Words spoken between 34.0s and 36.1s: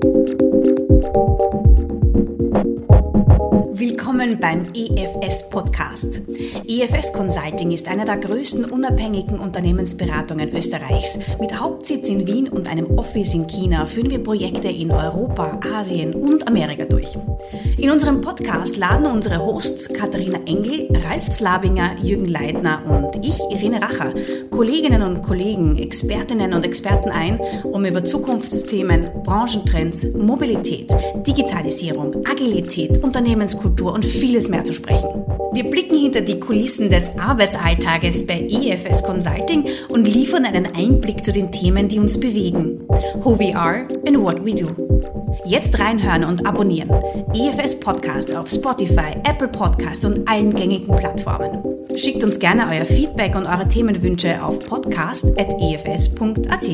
vieles mehr zu sprechen. Wir blicken